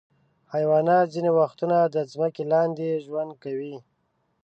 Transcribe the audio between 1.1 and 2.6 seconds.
ځینې وختونه د ځمکې